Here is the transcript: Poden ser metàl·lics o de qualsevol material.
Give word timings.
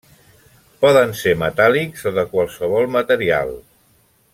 Poden 0.85 1.13
ser 1.19 1.35
metàl·lics 1.43 2.09
o 2.11 2.15
de 2.17 2.27
qualsevol 2.33 2.91
material. 2.99 3.57